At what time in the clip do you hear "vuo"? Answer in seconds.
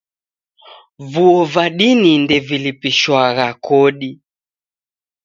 1.11-1.41